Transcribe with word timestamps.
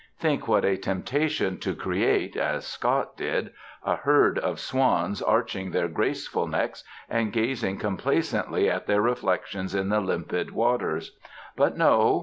Think 0.17 0.47
what 0.47 0.65
a 0.65 0.77
temptation 0.77 1.59
to 1.59 1.75
create 1.75 2.35
(as 2.35 2.65
Scott 2.65 3.15
did) 3.15 3.53
a 3.83 3.97
herd 3.97 4.39
of 4.39 4.59
swans 4.59 5.21
arching 5.21 5.69
their 5.69 5.87
graceful 5.87 6.47
necks 6.47 6.83
and 7.07 7.31
gazing 7.31 7.77
complacently 7.77 8.67
at 8.67 8.87
their 8.87 9.01
reflections 9.03 9.75
in 9.75 9.89
the 9.89 10.01
limpid 10.01 10.53
waters. 10.53 11.15
But 11.55 11.77
no. 11.77 12.19